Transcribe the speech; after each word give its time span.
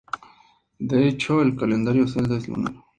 De 0.79 1.07
hecho, 1.07 1.43
el 1.43 1.55
calendario 1.55 2.07
celta 2.07 2.35
es 2.35 2.47
lunar. 2.47 2.73